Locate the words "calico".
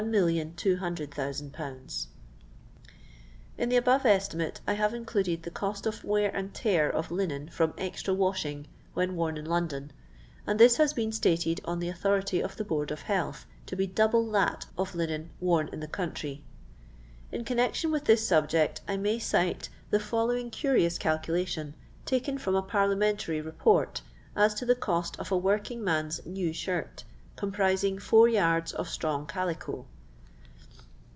29.27-29.85